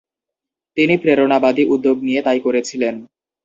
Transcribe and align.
তিনি 0.77 0.93
প্রেরণাবাদী 0.97 1.63
উদ্যোগ 1.65 1.97
নিয়ে 2.03 2.21
তাই 2.21 2.39
করেছিলেন। 2.39 2.95